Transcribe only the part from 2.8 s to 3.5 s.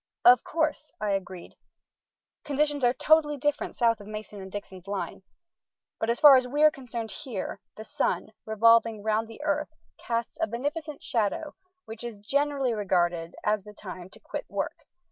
are totally